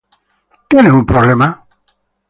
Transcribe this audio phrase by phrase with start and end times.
[0.71, 1.41] Got a problem?".